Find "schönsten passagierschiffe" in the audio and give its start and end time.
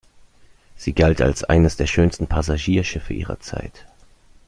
1.85-3.13